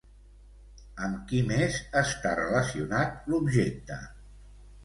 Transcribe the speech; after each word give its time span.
Amb 1.07 1.19
qui 1.33 1.41
més 1.51 1.77
està 2.03 2.33
relacionat 2.41 3.31
l'objecte? 3.35 4.01